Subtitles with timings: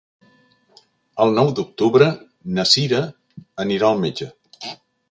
[1.25, 2.09] El nou d'octubre
[2.57, 3.05] na Cira
[3.67, 4.35] anirà al metge.